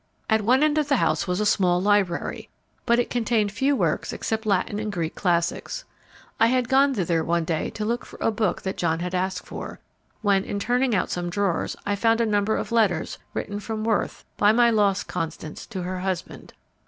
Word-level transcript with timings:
At 0.31 0.41
one 0.41 0.63
end 0.63 0.79
of 0.79 0.87
the 0.89 0.95
house 0.95 1.27
was 1.27 1.39
a 1.39 1.45
small 1.45 1.79
library, 1.79 2.49
but 2.87 2.97
it 2.97 3.11
contained 3.11 3.51
few 3.51 3.75
works 3.75 4.11
except 4.11 4.47
Latin 4.47 4.79
and 4.79 4.91
Greek 4.91 5.13
classics. 5.13 5.85
I 6.39 6.47
had 6.47 6.67
gone 6.69 6.95
thither 6.95 7.23
one 7.23 7.43
day 7.45 7.69
to 7.69 7.85
look 7.85 8.03
for 8.03 8.17
a 8.19 8.31
book 8.31 8.63
that 8.63 8.77
John 8.77 8.99
had 8.99 9.13
asked 9.13 9.45
for, 9.45 9.79
when 10.23 10.43
in 10.43 10.57
turning 10.57 10.95
out 10.95 11.11
some 11.11 11.29
drawers 11.29 11.75
I 11.85 11.95
found 11.95 12.19
a 12.19 12.25
number 12.25 12.55
of 12.57 12.71
letters 12.71 13.19
written 13.35 13.59
from 13.59 13.83
Worth 13.83 14.25
by 14.37 14.51
my 14.51 14.71
lost 14.71 15.07
Constance 15.07 15.67
to 15.67 15.83
her 15.83 15.99
husband. 15.99 16.55